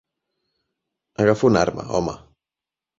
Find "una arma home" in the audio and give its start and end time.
1.53-2.21